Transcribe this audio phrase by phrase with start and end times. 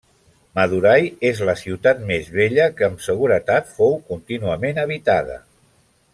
[0.59, 5.39] Madurai és la ciutat més vella que amb seguretat fou contínuament habitada.